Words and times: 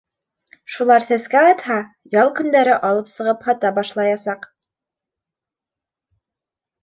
Шулар 0.75 1.03
сәскә 1.07 1.41
атһа, 1.49 1.75
ял 2.15 2.31
көндәре 2.39 2.73
алып 2.89 3.11
сығып 3.13 3.45
һата 3.49 3.71
башлаясаҡ. 3.77 4.49